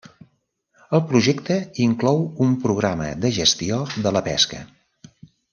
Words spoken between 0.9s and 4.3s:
El projecte inclou un programa de gestió de la